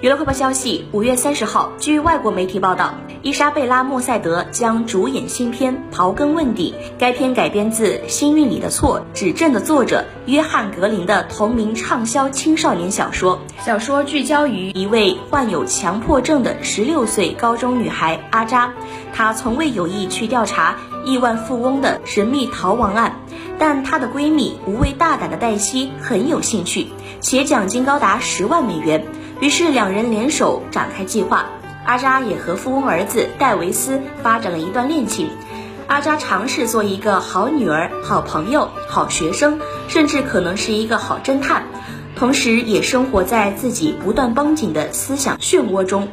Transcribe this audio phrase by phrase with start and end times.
[0.00, 6.74] 娱乐快报消息：五月三十号，据外国媒体报道，伊莎贝拉·莫塞德将主演新片《刨根问底》。
[6.98, 13.38] 该片改编自《星运里的错》指证的作者约翰·格林的同名畅销青少年小说。
[13.62, 18.72] 小说聚焦于一位患有强迫症的十六岁高中女孩阿扎，
[19.12, 23.20] 她从未有意去调查亿万富翁的神秘逃亡案，
[23.58, 26.86] 但她的闺蜜无畏大胆的黛西很有兴趣，
[27.20, 29.04] 且奖金高达十万美元。
[29.40, 31.46] 于是两人联手展开计划，
[31.86, 35.30] 阿扎也和富翁儿子戴维斯发展了一段恋情。
[35.86, 41.64] 阿扎尝试做一个好女儿、好朋友、好学生，甚至可能是一个好侦探，
[42.16, 46.08] 同时也生活在自己不断绷紧的思想漩涡中。